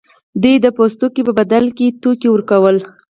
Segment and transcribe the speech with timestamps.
[0.41, 2.77] دوی د پوستکو په بدل کې توکي ورکول.